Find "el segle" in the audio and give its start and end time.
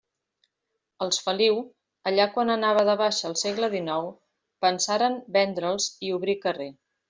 3.31-3.71